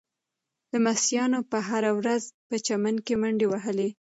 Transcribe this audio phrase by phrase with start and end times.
[0.73, 3.89] لمسیانو به هره ورځ په چمن کې منډې وهلې.